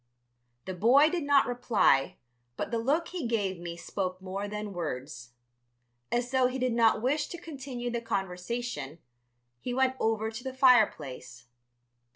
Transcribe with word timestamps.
The 0.65 0.73
boy 0.73 1.11
did 1.11 1.21
not 1.25 1.45
reply, 1.45 2.17
but 2.57 2.71
the 2.71 2.79
look 2.79 3.09
he 3.09 3.27
gave 3.27 3.59
me 3.59 3.77
spoke 3.77 4.19
more 4.19 4.47
than 4.47 4.73
words. 4.73 5.33
As 6.11 6.31
though 6.31 6.47
he 6.47 6.57
did 6.57 6.73
not 6.73 7.03
wish 7.03 7.27
to 7.27 7.37
continue 7.37 7.91
the 7.91 8.01
conversation, 8.01 8.97
he 9.59 9.75
went 9.75 9.95
over 9.99 10.31
to 10.31 10.43
the 10.43 10.55
fireplace. 10.55 11.45